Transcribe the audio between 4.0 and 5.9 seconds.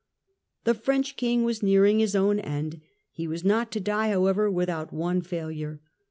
however, without one failure.